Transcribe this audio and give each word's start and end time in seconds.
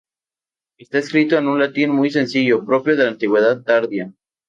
Está 0.79 0.97
escrito 0.97 1.37
en 1.37 1.47
un 1.47 1.59
latín 1.59 1.91
muy 1.91 2.09
sencillo 2.09 2.65
propio 2.65 2.95
de 2.95 3.03
la 3.03 3.11
antigüedad 3.11 3.61
tardía. 3.61 4.11